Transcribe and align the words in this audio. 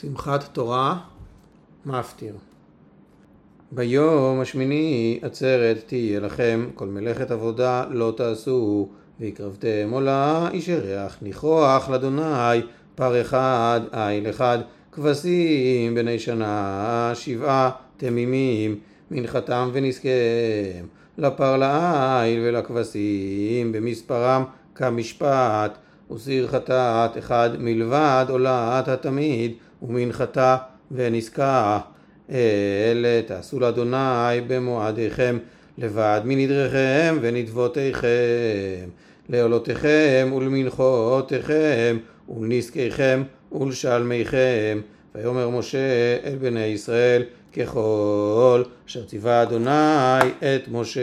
שמחת 0.00 0.44
תורה, 0.52 0.98
מפטיר. 1.86 2.34
ביום 3.72 4.40
השמיני 4.40 5.18
עצרת 5.22 5.78
תהיה 5.86 6.20
לכם, 6.20 6.68
כל 6.74 6.86
מלאכת 6.86 7.30
עבודה 7.30 7.84
לא 7.90 8.14
תעשו, 8.16 8.88
והקרבתם 9.20 9.88
עולה 9.90 10.48
איש 10.52 10.68
ירח 10.68 11.18
ניחוח 11.22 11.88
לאדוני, 11.88 12.62
פר 12.94 13.20
אחד, 13.20 13.80
איל 13.92 14.30
אחד, 14.30 14.58
כבשים 14.92 15.94
בני 15.94 16.18
שנה, 16.18 17.12
שבעה 17.14 17.70
תמימים, 17.96 18.78
מנחתם 19.10 19.70
ונזקיהם, 19.72 20.86
לפר 21.18 21.56
לאיל 21.56 22.40
ולכבשים, 22.44 23.72
במספרם 23.72 24.44
כמשפט, 24.74 25.78
וסיר 26.10 26.48
חטאת 26.48 27.18
אחד 27.18 27.50
מלבד 27.58 28.26
עולת 28.28 28.88
התמיד, 28.88 29.52
ומנחתה 29.82 30.56
ונזקה. 30.90 31.78
אלה 32.30 33.20
תעשו 33.26 33.60
לאדוני 33.60 34.40
במועדיכם, 34.46 35.38
לבד 35.78 36.20
מנדריכם 36.24 37.18
ונדבותיכם, 37.20 38.88
לעולותיכם 39.28 40.32
ולמנחותיכם, 40.36 41.98
ולנזקיכם 42.28 43.22
ולשלמיכם. 43.52 44.80
ויאמר 45.14 45.50
משה 45.50 45.78
אל 46.24 46.36
בני 46.40 46.64
ישראל 46.64 47.22
ככל 47.56 48.62
אשר 48.88 49.04
ציווה 49.04 49.42
אדוני 49.42 50.28
את 50.38 50.68
משה. 50.68 51.00